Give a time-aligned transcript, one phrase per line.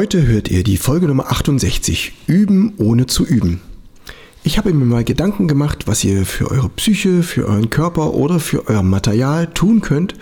[0.00, 3.60] Heute hört ihr die Folge Nummer 68, Üben ohne zu üben.
[4.42, 8.40] Ich habe mir mal Gedanken gemacht, was ihr für eure Psyche, für euren Körper oder
[8.40, 10.14] für euer Material tun könnt,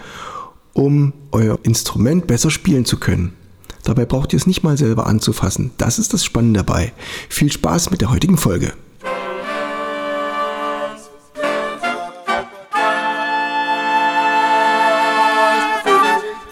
[0.72, 3.34] um euer Instrument besser spielen zu können.
[3.84, 5.70] Dabei braucht ihr es nicht mal selber anzufassen.
[5.78, 6.92] Das ist das Spannende dabei.
[7.28, 8.72] Viel Spaß mit der heutigen Folge.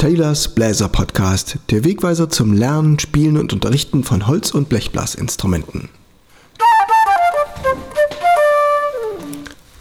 [0.06, 5.88] Taylors Bläser Podcast, der Wegweiser zum Lernen, Spielen und Unterrichten von Holz- und Blechblasinstrumenten.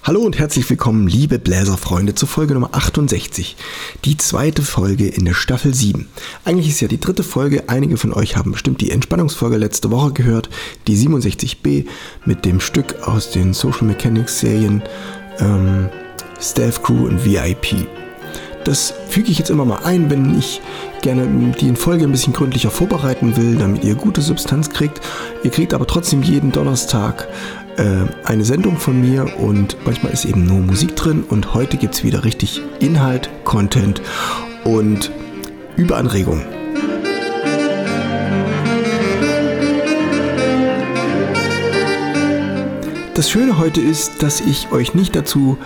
[0.02, 3.56] Hallo und herzlich willkommen, liebe Bläserfreunde, zur Folge Nummer 68,
[4.04, 6.08] die zweite Folge in der Staffel 7.
[6.44, 10.14] Eigentlich ist ja die dritte Folge, einige von euch haben bestimmt die Entspannungsfolge letzte Woche
[10.14, 10.50] gehört,
[10.88, 11.86] die 67b
[12.26, 14.82] mit dem Stück aus den Social Mechanics Serien
[15.38, 15.90] ähm,
[16.42, 17.88] Staff Crew und VIP.
[18.66, 20.60] Das füge ich jetzt immer mal ein, wenn ich
[21.04, 25.02] gerne die Folge ein bisschen gründlicher vorbereiten will, damit ihr gute Substanz kriegt.
[25.44, 27.27] Ihr kriegt aber trotzdem jeden Donnerstag
[27.77, 31.93] äh, eine Sendung von mir und manchmal ist eben nur Musik drin und heute gibt
[31.93, 34.02] es wieder richtig Inhalt, Content
[34.63, 35.12] und
[35.77, 36.41] Überanregung.
[43.13, 45.60] Das Schöne heute ist, dass ich euch nicht dazu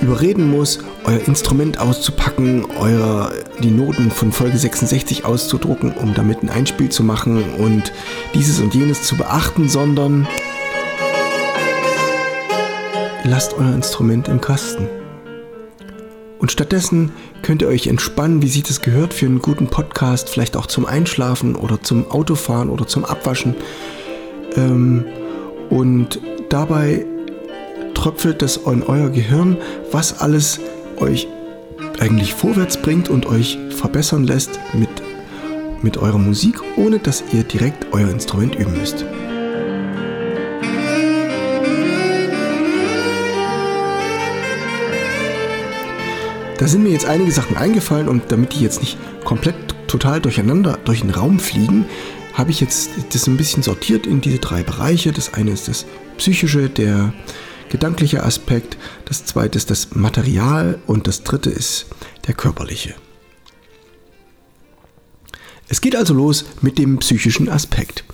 [0.00, 6.50] überreden muss, euer Instrument auszupacken, eure, die Noten von Folge 66 auszudrucken, um damit ein
[6.50, 7.92] Einspiel zu machen und
[8.34, 10.26] dieses und jenes zu beachten, sondern
[13.24, 14.88] lasst euer Instrument im Kasten.
[16.38, 20.56] Und stattdessen könnt ihr euch entspannen, wie sich das gehört für einen guten Podcast, vielleicht
[20.56, 23.54] auch zum Einschlafen oder zum Autofahren oder zum Abwaschen.
[24.56, 25.06] Ähm,
[25.70, 27.06] und dabei
[28.04, 29.56] tröpfelt das in euer Gehirn,
[29.90, 30.60] was alles
[30.98, 31.26] euch
[32.00, 34.90] eigentlich vorwärts bringt und euch verbessern lässt mit,
[35.80, 39.06] mit eurer Musik, ohne dass ihr direkt euer Instrument üben müsst.
[46.58, 49.56] Da sind mir jetzt einige Sachen eingefallen und damit die jetzt nicht komplett
[49.88, 51.86] total durcheinander durch den Raum fliegen,
[52.34, 55.10] habe ich jetzt das ein bisschen sortiert in diese drei Bereiche.
[55.12, 55.86] Das eine ist das
[56.18, 57.14] Psychische, der
[57.74, 61.86] gedankliche Aspekt, das zweite ist das Material und das dritte ist
[62.28, 62.94] der körperliche.
[65.66, 68.04] Es geht also los mit dem psychischen Aspekt.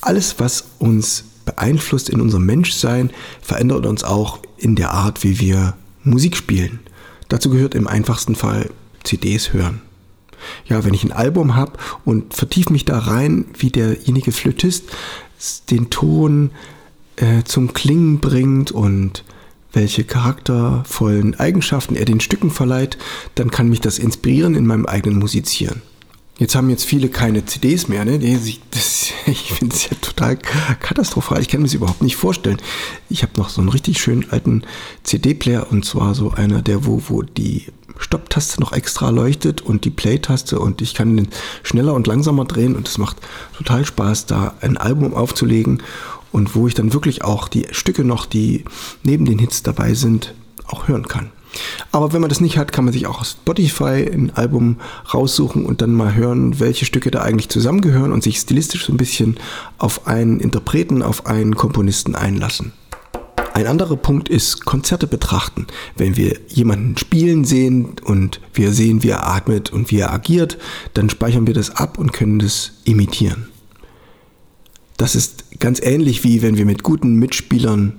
[0.00, 3.10] Alles, was uns beeinflusst in unserem Menschsein,
[3.42, 6.80] verändert uns auch in der Art, wie wir Musik spielen.
[7.28, 8.70] Dazu gehört im einfachsten Fall
[9.04, 9.82] CDs hören.
[10.64, 11.72] Ja, wenn ich ein Album habe
[12.06, 14.84] und vertiefe mich da rein, wie derjenige Flötist
[15.68, 16.50] den Ton
[17.16, 19.24] äh, zum Klingen bringt und
[19.72, 22.98] welche charaktervollen Eigenschaften er den Stücken verleiht,
[23.34, 25.82] dann kann mich das inspirieren in meinem eigenen Musizieren.
[26.38, 28.18] Jetzt haben jetzt viele keine CDs mehr, ne?
[28.18, 31.40] Das, ich finde es ja total katastrophal.
[31.40, 32.58] Ich kann mir das überhaupt nicht vorstellen.
[33.08, 34.62] Ich habe noch so einen richtig schönen alten
[35.04, 37.66] CD-Player und zwar so einer, der wo, wo die
[37.98, 41.28] Stopptaste noch extra leuchtet und die Play-Taste und ich kann den
[41.62, 43.18] schneller und langsamer drehen und es macht
[43.56, 45.82] total Spaß, da ein Album aufzulegen
[46.32, 48.64] und wo ich dann wirklich auch die Stücke noch, die
[49.02, 50.34] neben den Hits dabei sind,
[50.66, 51.30] auch hören kann.
[51.90, 54.76] Aber wenn man das nicht hat, kann man sich auch aus Spotify ein Album
[55.12, 58.96] raussuchen und dann mal hören, welche Stücke da eigentlich zusammengehören und sich stilistisch so ein
[58.96, 59.36] bisschen
[59.76, 62.72] auf einen Interpreten, auf einen Komponisten einlassen.
[63.54, 65.66] Ein anderer Punkt ist Konzerte betrachten.
[65.94, 70.56] Wenn wir jemanden spielen sehen und wir sehen, wie er atmet und wie er agiert,
[70.94, 73.48] dann speichern wir das ab und können das imitieren.
[75.02, 77.94] Das ist ganz ähnlich wie wenn wir mit guten Mitspielern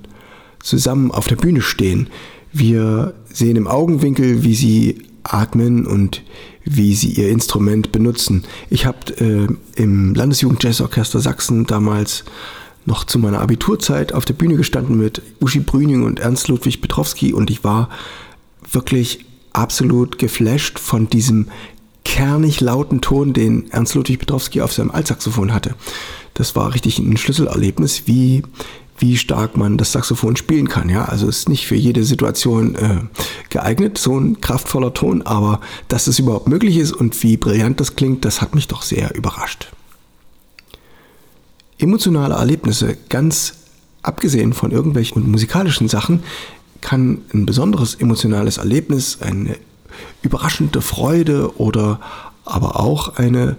[0.62, 2.08] zusammen auf der Bühne stehen.
[2.50, 6.22] Wir sehen im Augenwinkel, wie sie atmen und
[6.64, 8.44] wie sie ihr Instrument benutzen.
[8.70, 12.24] Ich habe äh, im Landesjugendjazzorchester Sachsen damals
[12.86, 17.34] noch zu meiner Abiturzeit auf der Bühne gestanden mit Uschi Brüning und Ernst Ludwig Petrowski
[17.34, 17.90] und ich war
[18.72, 21.48] wirklich absolut geflasht von diesem
[22.14, 25.74] kernig lauten Ton, den Ernst Ludwig Petrowski auf seinem Altsaxophon hatte
[26.34, 28.42] das war richtig ein Schlüsselerlebnis, wie,
[28.98, 30.90] wie stark man das Saxophon spielen kann.
[30.90, 32.98] Ja, also ist nicht für jede Situation äh,
[33.48, 37.94] geeignet, so ein kraftvoller Ton, aber dass es überhaupt möglich ist und wie brillant das
[37.94, 39.72] klingt, das hat mich doch sehr überrascht.
[41.78, 43.54] Emotionale Erlebnisse, ganz
[44.02, 46.22] abgesehen von irgendwelchen musikalischen Sachen,
[46.80, 49.56] kann ein besonderes emotionales Erlebnis, eine
[50.22, 52.00] überraschende Freude oder
[52.44, 53.56] aber auch eine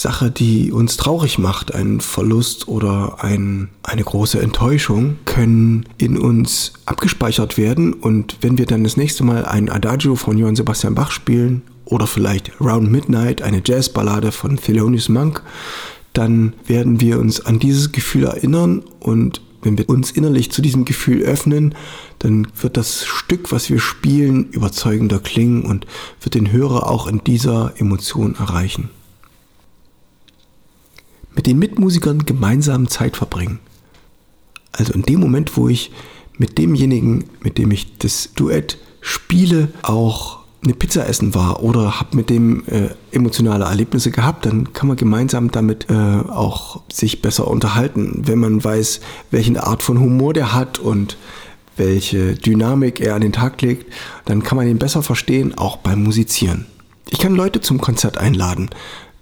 [0.00, 6.72] Sache, die uns traurig macht, ein Verlust oder ein, eine große Enttäuschung, können in uns
[6.86, 7.92] abgespeichert werden.
[7.92, 12.06] Und wenn wir dann das nächste Mal ein Adagio von Johann Sebastian Bach spielen oder
[12.06, 15.42] vielleicht Round Midnight, eine Jazzballade von Thelonious Monk,
[16.12, 20.84] dann werden wir uns an dieses Gefühl erinnern und wenn wir uns innerlich zu diesem
[20.84, 21.74] Gefühl öffnen,
[22.18, 25.86] dann wird das Stück, was wir spielen, überzeugender klingen und
[26.20, 28.90] wird den Hörer auch in dieser Emotion erreichen.
[31.34, 33.60] Mit den Mitmusikern gemeinsam Zeit verbringen.
[34.72, 35.92] Also in dem Moment, wo ich
[36.38, 42.16] mit demjenigen, mit dem ich das Duett spiele, auch eine Pizza essen war oder habe
[42.16, 47.48] mit dem äh, emotionale Erlebnisse gehabt, dann kann man gemeinsam damit äh, auch sich besser
[47.48, 51.16] unterhalten, wenn man weiß, welche Art von Humor der hat und
[51.76, 53.90] welche Dynamik er an den Tag legt,
[54.26, 56.66] dann kann man ihn besser verstehen, auch beim Musizieren.
[57.08, 58.68] Ich kann Leute zum Konzert einladen.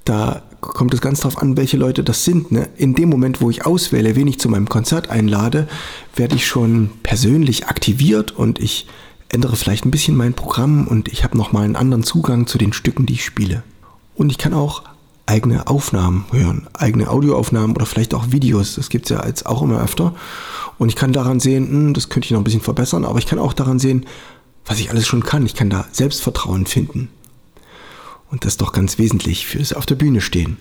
[0.05, 2.50] Da kommt es ganz darauf an, welche Leute das sind.
[2.50, 2.69] Ne?
[2.76, 5.69] In dem Moment, wo ich auswähle, wen ich zu meinem Konzert einlade,
[6.17, 8.87] werde ich schon persönlich aktiviert und ich
[9.29, 12.73] ändere vielleicht ein bisschen mein Programm und ich habe nochmal einen anderen Zugang zu den
[12.73, 13.63] Stücken, die ich spiele.
[14.15, 14.83] Und ich kann auch
[15.27, 18.77] eigene Aufnahmen hören, eigene Audioaufnahmen oder vielleicht auch Videos.
[18.77, 20.15] Das gibt es ja jetzt auch immer öfter.
[20.79, 23.27] Und ich kann daran sehen, hm, das könnte ich noch ein bisschen verbessern, aber ich
[23.27, 24.07] kann auch daran sehen,
[24.65, 25.45] was ich alles schon kann.
[25.45, 27.09] Ich kann da Selbstvertrauen finden.
[28.31, 30.57] Und das ist doch ganz wesentlich fürs Auf der Bühne stehen.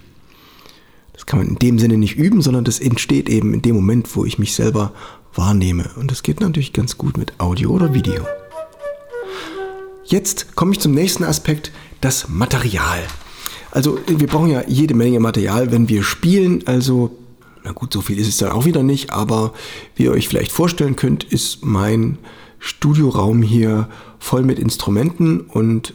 [1.13, 4.15] Das kann man in dem Sinne nicht üben, sondern das entsteht eben in dem Moment,
[4.15, 4.93] wo ich mich selber
[5.33, 5.89] wahrnehme.
[5.95, 8.25] Und das geht natürlich ganz gut mit Audio oder Video.
[10.09, 12.99] Jetzt komme ich zum nächsten Aspekt, das Material.
[13.71, 16.65] Also wir brauchen ja jede Menge Material, wenn wir spielen.
[16.65, 17.11] Also,
[17.65, 19.53] na gut, so viel ist es dann auch wieder nicht, aber
[19.95, 22.19] wie ihr euch vielleicht vorstellen könnt, ist mein
[22.57, 25.93] Studioraum hier voll mit Instrumenten und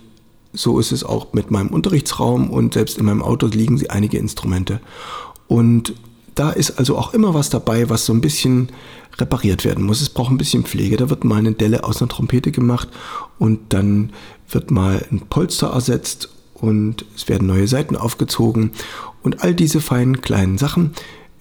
[0.53, 4.19] so ist es auch mit meinem Unterrichtsraum und selbst in meinem Auto liegen sie einige
[4.19, 4.81] Instrumente.
[5.47, 5.94] Und
[6.34, 8.69] da ist also auch immer was dabei, was so ein bisschen
[9.19, 10.00] repariert werden muss.
[10.00, 10.96] Es braucht ein bisschen Pflege.
[10.96, 12.88] Da wird mal eine Delle aus einer Trompete gemacht
[13.38, 14.11] und dann
[14.49, 18.73] wird mal ein Polster ersetzt und es werden neue Seiten aufgezogen
[19.23, 20.93] und all diese feinen kleinen Sachen.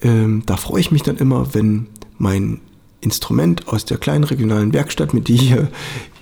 [0.02, 1.88] Ähm, da freue ich mich dann immer, wenn
[2.18, 2.60] mein
[3.02, 5.70] Instrument aus der kleinen regionalen Werkstatt, mit die, hier,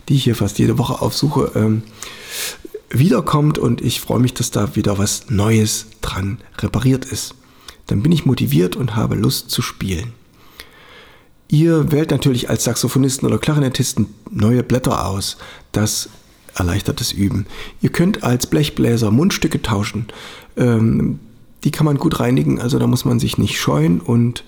[0.07, 1.83] die ich hier fast jede Woche aufsuche, ähm,
[2.89, 7.35] wiederkommt und ich freue mich, dass da wieder was Neues dran repariert ist.
[7.89, 10.13] Dann bin ich motiviert und habe Lust zu spielen.
[11.47, 15.37] Ihr wählt natürlich als Saxophonisten oder Klarinettisten neue Blätter aus.
[15.71, 16.09] Das
[16.53, 17.47] erleichtert das Üben.
[17.81, 20.05] Ihr könnt als Blechbläser Mundstücke tauschen.
[20.55, 21.19] Ähm,
[21.63, 24.43] die kann man gut reinigen, also da muss man sich nicht scheuen und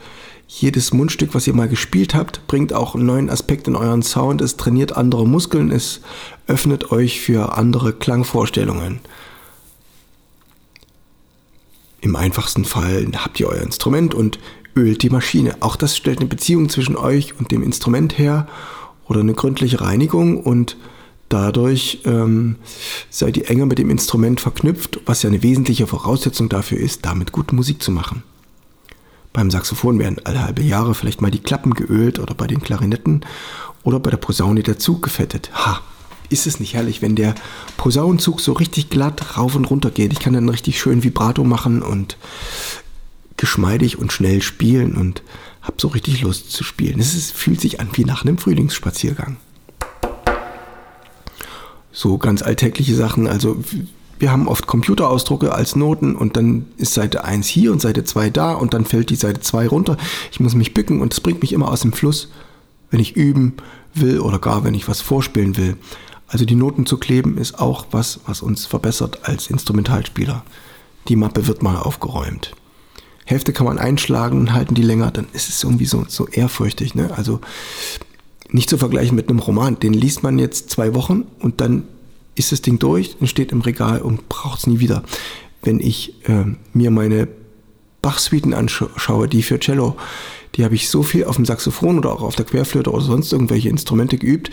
[0.47, 4.41] jedes Mundstück, was ihr mal gespielt habt, bringt auch einen neuen Aspekt in euren Sound.
[4.41, 6.01] Es trainiert andere Muskeln, es
[6.45, 8.99] öffnet euch für andere Klangvorstellungen.
[12.01, 14.39] Im einfachsten Fall habt ihr euer Instrument und
[14.75, 15.57] ölt die Maschine.
[15.59, 18.48] Auch das stellt eine Beziehung zwischen euch und dem Instrument her
[19.07, 20.77] oder eine gründliche Reinigung und
[21.30, 22.56] dadurch ähm,
[23.09, 27.31] seid ihr enger mit dem Instrument verknüpft, was ja eine wesentliche Voraussetzung dafür ist, damit
[27.31, 28.24] gute Musik zu machen.
[29.33, 33.25] Beim Saxophon werden alle halbe Jahre vielleicht mal die Klappen geölt oder bei den Klarinetten
[33.83, 35.51] oder bei der Posaune der Zug gefettet.
[35.53, 35.81] Ha,
[36.31, 37.36] ist es nicht herrlich, wenn der
[37.78, 40.13] Posaunenzug so richtig glatt rauf und runter geht.
[40.13, 42.18] Ich kann dann richtig schön Vibrato machen und
[43.38, 45.24] geschmeidig und schnell spielen und
[45.62, 47.00] habe so richtig Lust zu spielen.
[47.00, 49.38] Es ist, fühlt sich an wie nach einem Frühlingsspaziergang.
[51.92, 53.62] So ganz alltägliche Sachen, also
[54.22, 58.29] wir haben oft Computerausdrucke als Noten und dann ist Seite 1 hier und Seite 2
[58.29, 59.98] da und dann fällt die Seite 2 runter.
[60.32, 62.29] Ich muss mich bücken und das bringt mich immer aus dem Fluss,
[62.91, 63.53] wenn ich üben
[63.96, 65.75] will oder gar wenn ich was vorspielen will.
[66.31, 70.45] Also die Noten zu kleben ist auch was, was uns verbessert als Instrumentalspieler.
[71.09, 72.53] Die Mappe wird mal aufgeräumt.
[73.25, 76.95] Hälfte kann man einschlagen und halten die länger, dann ist es irgendwie so, so ehrfürchtig.
[76.95, 77.11] Ne?
[77.17, 77.41] Also
[78.50, 79.77] nicht zu vergleichen mit einem Roman.
[79.77, 81.83] Den liest man jetzt zwei Wochen und dann
[82.35, 85.03] ist das Ding durch und steht im Regal und braucht es nie wieder.
[85.61, 87.27] Wenn ich äh, mir meine
[88.01, 89.97] Bach-Suiten anschaue, die für Cello,
[90.55, 93.33] die habe ich so viel auf dem Saxophon oder auch auf der Querflöte oder sonst
[93.33, 94.50] irgendwelche Instrumente geübt,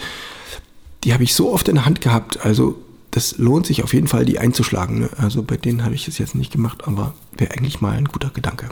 [1.08, 2.44] die habe ich so oft in der Hand gehabt.
[2.44, 2.76] Also
[3.12, 4.98] das lohnt sich auf jeden Fall, die einzuschlagen.
[4.98, 5.08] Ne?
[5.16, 8.28] Also bei denen habe ich es jetzt nicht gemacht, aber wäre eigentlich mal ein guter
[8.28, 8.68] Gedanke.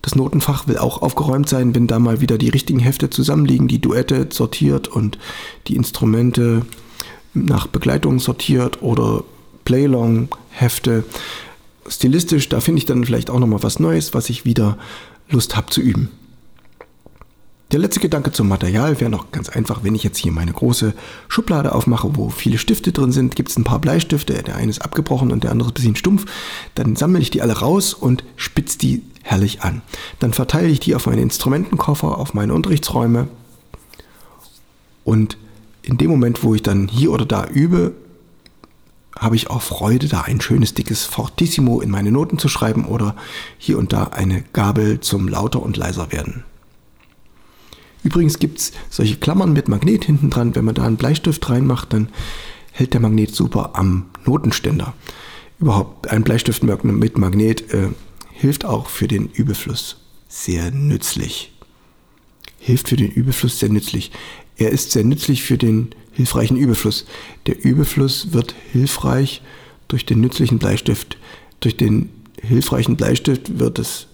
[0.00, 3.82] Das Notenfach will auch aufgeräumt sein, wenn da mal wieder die richtigen Hefte zusammenliegen, die
[3.82, 5.18] Duette sortiert und
[5.66, 6.64] die Instrumente
[7.34, 9.24] nach Begleitung sortiert oder
[9.66, 11.04] Playlong-Hefte.
[11.86, 14.78] Stilistisch, da finde ich dann vielleicht auch nochmal was Neues, was ich wieder
[15.28, 16.08] Lust habe zu üben.
[17.70, 20.94] Der letzte Gedanke zum Material wäre noch ganz einfach, wenn ich jetzt hier meine große
[21.28, 24.80] Schublade aufmache, wo viele Stifte drin sind, gibt es ein paar Bleistifte, der eine ist
[24.80, 26.24] abgebrochen und der andere ist ein bisschen stumpf,
[26.74, 29.82] dann sammle ich die alle raus und spitze die herrlich an.
[30.18, 33.28] Dann verteile ich die auf meine Instrumentenkoffer, auf meine Unterrichtsräume
[35.04, 35.36] und
[35.82, 37.92] in dem Moment, wo ich dann hier oder da übe,
[39.18, 43.14] habe ich auch Freude, da ein schönes dickes Fortissimo in meine Noten zu schreiben oder
[43.58, 46.44] hier und da eine Gabel zum lauter und leiser werden.
[48.04, 50.54] Übrigens gibt es solche Klammern mit Magnet hinten dran.
[50.54, 52.08] Wenn man da einen Bleistift reinmacht, dann
[52.72, 54.94] hält der Magnet super am Notenständer.
[55.58, 57.88] Überhaupt ein Bleistift mit Magnet äh,
[58.32, 59.96] hilft auch für den Übefluss
[60.28, 61.52] sehr nützlich.
[62.58, 64.12] Hilft für den Übefluss sehr nützlich.
[64.56, 67.06] Er ist sehr nützlich für den hilfreichen Übefluss.
[67.46, 69.42] Der Übefluss wird hilfreich
[69.88, 71.16] durch den nützlichen Bleistift.
[71.60, 72.10] Durch den
[72.42, 74.07] hilfreichen Bleistift wird es.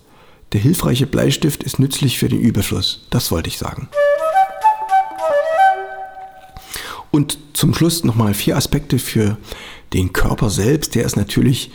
[0.55, 3.01] Der hilfreiche Bleistift ist nützlich für den Übefluss.
[3.11, 3.89] Das wollte ich sagen.
[7.11, 9.37] Und zum Schluss nochmal vier Aspekte für
[9.93, 10.95] den Körper selbst.
[10.95, 11.73] Der ist natürlich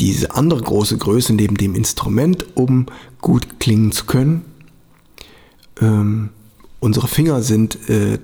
[0.00, 2.86] diese andere große Größe neben dem Instrument, um
[3.22, 4.44] gut klingen zu können.
[5.80, 6.28] Ähm,
[6.80, 8.18] unsere Finger sind äh,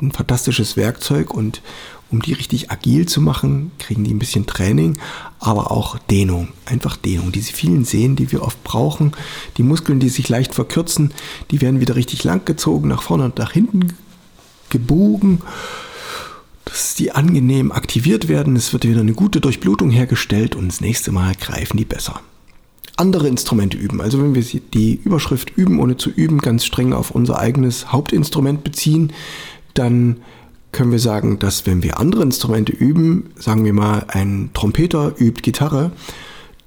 [0.00, 1.60] ein fantastisches Werkzeug und
[2.10, 4.98] um die richtig agil zu machen, kriegen die ein bisschen Training,
[5.40, 6.48] aber auch Dehnung.
[6.64, 7.32] Einfach Dehnung.
[7.32, 9.12] Diese vielen Sehnen, die wir oft brauchen,
[9.56, 11.12] die Muskeln, die sich leicht verkürzen,
[11.50, 13.92] die werden wieder richtig lang gezogen, nach vorne und nach hinten
[14.70, 15.40] gebogen
[16.66, 18.56] dass die angenehm aktiviert werden.
[18.56, 22.20] Es wird wieder eine gute Durchblutung hergestellt und das nächste Mal greifen die besser.
[22.96, 24.00] Andere Instrumente üben.
[24.00, 28.64] Also wenn wir die Überschrift üben, ohne zu üben, ganz streng auf unser eigenes Hauptinstrument
[28.64, 29.12] beziehen,
[29.74, 30.18] dann
[30.76, 35.40] können wir sagen, dass wenn wir andere Instrumente üben, sagen wir mal, ein Trompeter übt
[35.40, 35.90] Gitarre,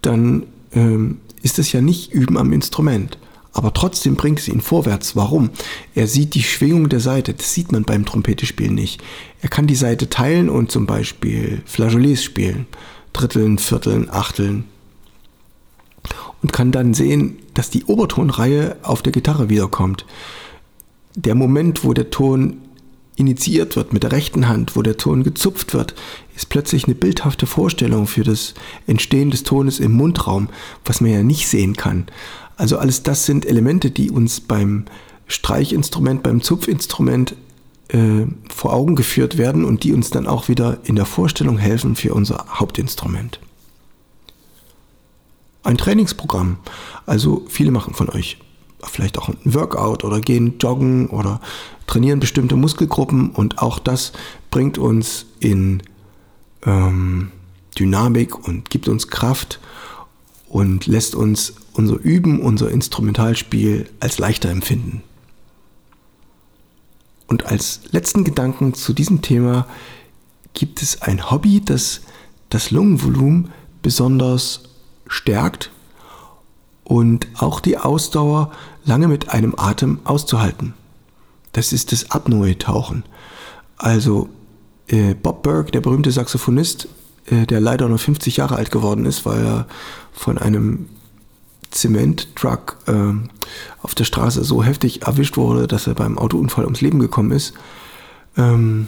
[0.01, 3.20] dann ähm, ist das ja nicht Üben am Instrument,
[3.54, 5.16] aber trotzdem bringt es ihn vorwärts.
[5.16, 5.51] Warum?
[5.94, 7.36] Er sieht die Schwingung der Seite.
[7.36, 9.00] Das sieht man beim Trompetespielen nicht.
[9.42, 12.66] Er kann die Seite teilen und zum Beispiel Flageolets spielen.
[13.13, 14.66] Dritteln, Vierteln, Achteln.
[16.42, 20.06] Und kann dann sehen, dass die Obertonreihe auf der Gitarre wiederkommt.
[21.13, 22.58] Der Moment, wo der Ton
[23.19, 25.93] initiiert wird mit der rechten Hand, wo der Ton gezupft wird,
[26.35, 28.53] ist plötzlich eine bildhafte Vorstellung für das
[28.88, 30.49] Entstehen des Tones im Mundraum,
[30.85, 32.07] was man ja nicht sehen kann.
[32.55, 34.85] Also alles das sind Elemente, die uns beim
[35.27, 37.35] Streichinstrument, beim Zupfinstrument
[37.89, 41.95] äh, vor Augen geführt werden und die uns dann auch wieder in der Vorstellung helfen
[41.95, 43.39] für unser Hauptinstrument.
[45.63, 46.57] Ein Trainingsprogramm.
[47.05, 48.38] Also viele machen von euch
[48.83, 51.41] vielleicht auch ein Workout oder gehen joggen oder
[51.88, 54.13] trainieren bestimmte Muskelgruppen und auch das
[54.51, 55.83] bringt uns in
[56.65, 57.31] ähm,
[57.77, 59.59] Dynamik und gibt uns Kraft
[60.48, 65.03] und lässt uns unser Üben, unser Instrumentalspiel als leichter empfinden.
[67.27, 69.67] Und als letzten Gedanken zu diesem Thema
[70.53, 72.01] gibt es ein Hobby, das
[72.50, 74.63] das Lungenvolumen besonders
[75.07, 75.71] stärkt
[76.89, 78.51] und auch die Ausdauer
[78.84, 80.74] lange mit einem Atem auszuhalten.
[81.51, 83.03] Das ist das Apnoe-Tauchen.
[83.77, 84.27] Also
[84.88, 86.88] äh, Bob Burke, der berühmte Saxophonist,
[87.27, 89.67] äh, der leider nur 50 Jahre alt geworden ist, weil er
[90.12, 90.89] von einem
[91.69, 93.13] Zementtruck äh,
[93.84, 97.53] auf der Straße so heftig erwischt wurde, dass er beim Autounfall ums Leben gekommen ist.
[98.36, 98.88] Ähm,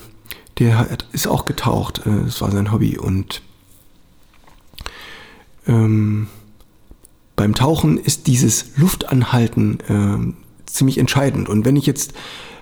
[0.57, 2.01] der hat, ist auch getaucht.
[2.07, 2.97] Äh, das war sein Hobby.
[2.97, 3.43] Und
[5.67, 6.29] ähm,
[7.41, 11.49] beim Tauchen ist dieses Luftanhalten äh, ziemlich entscheidend.
[11.49, 12.13] Und wenn ich jetzt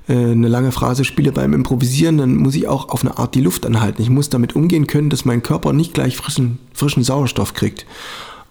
[0.08, 3.42] äh, eine lange Phrase spiele beim Improvisieren, dann muss ich auch auf eine Art die
[3.42, 4.02] Luft anhalten.
[4.02, 7.86] Ich muss damit umgehen können, dass mein Körper nicht gleich frischen, frischen Sauerstoff kriegt.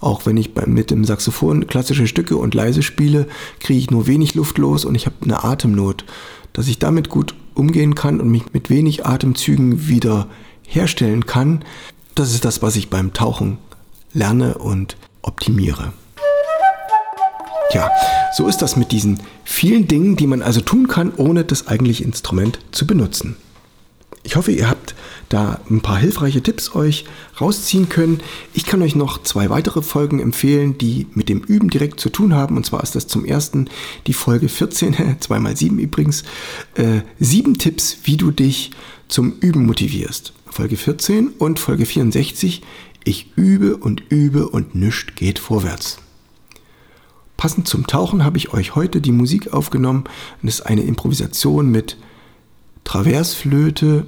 [0.00, 3.26] Auch wenn ich mit dem Saxophon klassische Stücke und leise spiele,
[3.58, 6.04] kriege ich nur wenig Luft los und ich habe eine Atemnot.
[6.52, 10.26] Dass ich damit gut umgehen kann und mich mit wenig Atemzügen wieder
[10.62, 11.64] herstellen kann,
[12.14, 13.56] das ist das, was ich beim Tauchen
[14.12, 15.94] lerne und optimiere.
[17.70, 17.90] Tja,
[18.34, 22.04] so ist das mit diesen vielen Dingen, die man also tun kann, ohne das eigentliche
[22.04, 23.37] Instrument zu benutzen.
[24.22, 24.94] Ich hoffe, ihr habt
[25.28, 27.04] da ein paar hilfreiche Tipps euch
[27.40, 28.20] rausziehen können.
[28.54, 32.34] Ich kann euch noch zwei weitere Folgen empfehlen, die mit dem Üben direkt zu tun
[32.34, 32.56] haben.
[32.56, 33.68] Und zwar ist das zum ersten
[34.06, 36.25] die Folge 14, 2x7 übrigens,
[36.75, 38.70] äh, sieben Tipps, wie du dich
[39.08, 40.32] zum Üben motivierst.
[40.46, 42.62] Folge 14 und Folge 64,
[43.04, 45.98] ich übe und übe und nichts geht vorwärts.
[47.38, 50.04] Passend zum Tauchen habe ich euch heute die Musik aufgenommen.
[50.42, 51.97] Das ist eine Improvisation mit
[52.83, 54.07] Traversflöte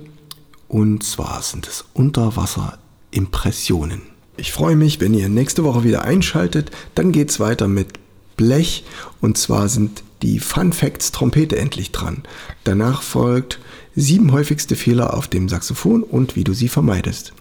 [0.66, 4.02] und zwar sind es Unterwasser-Impressionen.
[4.36, 6.72] Ich freue mich, wenn ihr nächste Woche wieder einschaltet.
[6.96, 8.00] Dann geht es weiter mit
[8.36, 8.82] Blech
[9.20, 12.24] und zwar sind die Fun Facts Trompete endlich dran.
[12.64, 13.60] Danach folgt
[13.94, 17.32] sieben häufigste Fehler auf dem Saxophon und wie du sie vermeidest.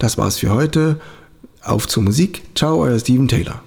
[0.00, 1.00] Das war's für heute.
[1.62, 2.42] Auf zur Musik.
[2.56, 3.62] Ciao, euer Steven Taylor.